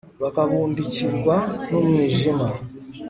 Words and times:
bakabundikirwa 0.21 1.35
n'umwijima 1.69 2.47